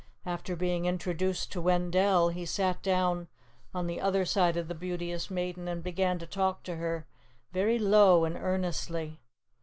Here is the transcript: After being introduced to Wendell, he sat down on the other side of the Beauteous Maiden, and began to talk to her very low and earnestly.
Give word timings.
After 0.25 0.55
being 0.55 0.85
introduced 0.87 1.51
to 1.51 1.61
Wendell, 1.61 2.29
he 2.29 2.43
sat 2.43 2.81
down 2.81 3.27
on 3.71 3.85
the 3.85 4.01
other 4.01 4.25
side 4.25 4.57
of 4.57 4.67
the 4.67 4.73
Beauteous 4.73 5.29
Maiden, 5.29 5.67
and 5.67 5.83
began 5.83 6.17
to 6.17 6.25
talk 6.25 6.63
to 6.63 6.77
her 6.77 7.05
very 7.51 7.77
low 7.77 8.25
and 8.25 8.35
earnestly. 8.35 9.19